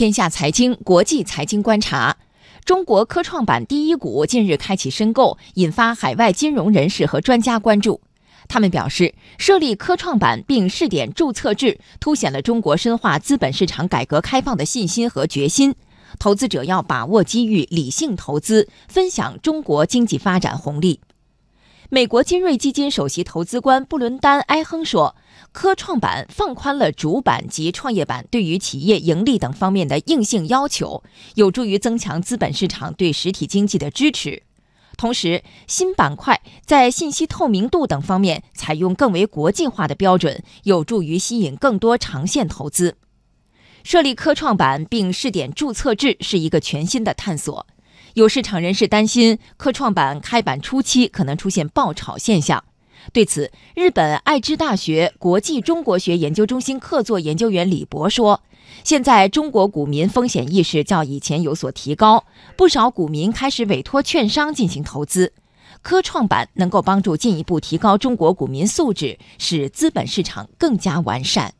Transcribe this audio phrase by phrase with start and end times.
[0.00, 2.16] 天下财经国际财经观察：
[2.64, 8.00] 中国科创板第一股近日开启申购，引发海外金融人士和专家关注。
[8.48, 15.74] 他们表示，设立科创板并试点注册制，凸显了中国深化资本市场改革开放的信心和决心。
[16.18, 21.00] 投资者要把握机遇，理性投资，分享中国经济发展红利。
[21.92, 25.16] 美国金瑞基金首席投资官布伦丹·埃亨说
[25.50, 31.02] ：“科创板放宽了主板及创业板对于企业盈利等方面的硬性要求，
[31.34, 34.44] 有助于增强资本市场对实体经济的支持。
[34.96, 42.98] 同时，新板块在信息透明度等方面采用更为国际化的标准，有助于吸引更多长线投资。
[43.82, 47.66] 设立科创板并试点注册制是一个全新的探索。”
[48.14, 52.64] 有市场人士担心，科创板开板初期可能出现爆炒现象。
[53.12, 58.42] 对此，日本爱知大学国际中国学研究中心客座研究员李博说
[58.84, 62.24] ：“现在中国股民风险意识较以前有所提高，
[62.56, 65.32] 不少股民开始委托券商进行投资。
[65.80, 71.48] 科创板能够帮助进一步提高中国股民素质，使资本市场更加完善。”